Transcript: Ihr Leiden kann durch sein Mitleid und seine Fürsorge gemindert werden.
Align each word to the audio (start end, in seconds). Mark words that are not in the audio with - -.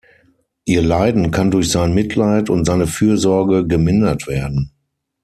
Ihr 0.65 0.81
Leiden 0.81 1.29
kann 1.29 1.51
durch 1.51 1.69
sein 1.69 1.93
Mitleid 1.93 2.49
und 2.49 2.65
seine 2.65 2.87
Fürsorge 2.87 3.67
gemindert 3.67 4.25
werden. 4.25 4.71